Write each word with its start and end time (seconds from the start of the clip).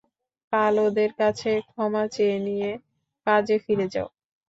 কাল 0.53 0.75
ওদের 0.87 1.11
কাছে 1.19 1.51
ক্ষমা 1.67 2.03
চেয়ে 2.13 2.37
নিয়ে 2.47 2.69
কাজে 3.27 3.55
ফিরে 3.63 3.87
যাও। 3.93 4.07